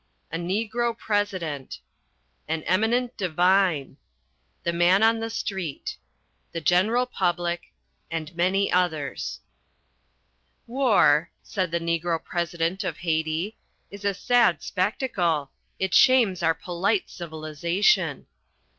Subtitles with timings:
[0.31, 1.77] A NEGRO PRESIDENT.
[2.47, 3.97] AN EMINENT DIVINE.
[4.63, 5.95] THE MAN ON THE STREET.
[6.53, 7.65] THE GENERAL PUBLIC.
[8.09, 9.41] And many others.
[10.65, 13.57] "War," said the Negro President of Haiti,
[13.91, 15.51] "is a sad spectacle.
[15.77, 18.25] It shames our polite civilisation."